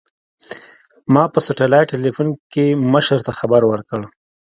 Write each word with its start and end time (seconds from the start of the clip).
ما 1.13 1.23
په 1.33 1.39
سټلايټ 1.47 1.87
ټېلفون 1.91 2.27
کښې 2.51 2.67
مشر 2.93 3.19
ته 3.25 3.31
خبر 3.39 3.61
ورکړ. 3.67 3.99